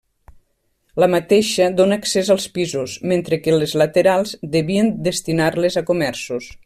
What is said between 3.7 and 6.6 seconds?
laterals devien destinar-les a comerços.